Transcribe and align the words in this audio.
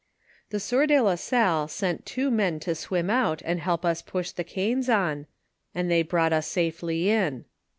308 0.49 0.87
de 0.95 0.99
la 1.03 1.13
Salle 1.13 1.67
sent 1.67 2.07
two 2.07 2.31
men 2.31 2.59
to 2.59 2.73
swim 2.73 3.07
out 3.11 3.43
and 3.45 3.59
help 3.59 3.85
ns 3.85 4.01
push 4.01 4.31
the 4.31 4.43
canes 4.43 4.89
on, 4.89 5.27
and 5.75 5.91
they 5.91 6.01
brought 6.01 6.33
us 6.33 6.47
safely 6.47 7.11
in. 7.11 7.45